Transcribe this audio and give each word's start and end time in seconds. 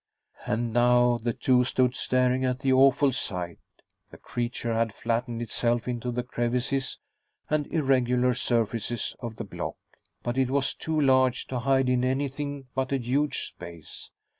And 0.47 0.73
now 0.73 1.19
the 1.19 1.31
two 1.31 1.63
stood 1.63 1.93
staring 1.93 2.43
at 2.43 2.61
the 2.61 2.73
awful 2.73 3.11
sight. 3.11 3.59
The 4.09 4.17
creature 4.17 4.73
had 4.73 4.95
flattened 4.95 5.43
itself 5.43 5.87
into 5.87 6.09
the 6.09 6.23
crevices 6.23 6.97
and 7.51 7.67
irregular 7.67 8.33
surfaces 8.33 9.15
of 9.19 9.35
the 9.35 9.43
block, 9.43 9.75
but 10.23 10.39
it 10.39 10.49
was 10.49 10.73
too 10.73 10.99
large 10.99 11.45
to 11.49 11.59
hide 11.59 11.87
in 11.87 12.03
anything 12.03 12.65
but 12.73 12.91
a 12.91 12.97
huge 12.97 13.43
space. 13.45 14.09